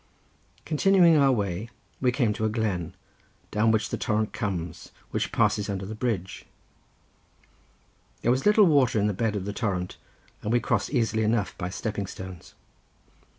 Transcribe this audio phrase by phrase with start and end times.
[0.65, 1.69] Continuing our way
[2.01, 2.95] we came to a glen,
[3.51, 6.47] down which the torrent comes which passes under the bridge.
[8.23, 9.97] There was little water in the bed of the torrent,
[10.41, 12.55] and we crossed easily enough by stepping stones.